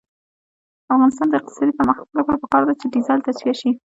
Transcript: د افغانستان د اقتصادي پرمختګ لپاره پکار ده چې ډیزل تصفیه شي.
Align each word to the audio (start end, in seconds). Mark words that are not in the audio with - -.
د 0.85 0.87
افغانستان 0.95 1.27
د 1.29 1.33
اقتصادي 1.39 1.73
پرمختګ 1.79 2.07
لپاره 2.17 2.41
پکار 2.43 2.61
ده 2.67 2.73
چې 2.79 2.85
ډیزل 2.93 3.17
تصفیه 3.27 3.55
شي. 3.59 3.69